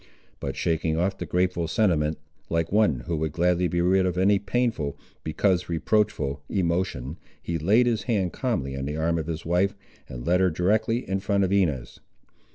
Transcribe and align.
But 0.39 0.55
shaking 0.55 0.97
off 0.97 1.19
the 1.19 1.27
grateful 1.27 1.67
sentiment, 1.67 2.17
like 2.49 2.71
one 2.71 3.01
who 3.01 3.15
would 3.17 3.33
gladly 3.33 3.67
be 3.67 3.81
rid 3.81 4.07
of 4.07 4.17
any 4.17 4.39
painful, 4.39 4.97
because 5.23 5.69
reproachful, 5.69 6.41
emotion, 6.49 7.19
he 7.39 7.59
laid 7.59 7.85
his 7.85 8.01
hand 8.01 8.33
calmly 8.33 8.75
on 8.75 8.85
the 8.85 8.97
arm 8.97 9.19
of 9.19 9.27
his 9.27 9.45
wife, 9.45 9.75
and 10.09 10.25
led 10.25 10.39
her 10.39 10.49
directly 10.49 11.07
in 11.07 11.19
front 11.19 11.43
of 11.43 11.51
Inez. 11.53 11.99